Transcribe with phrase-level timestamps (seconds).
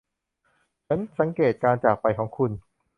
[0.87, 2.51] ฉันสังเกตุการจากไปของคุณ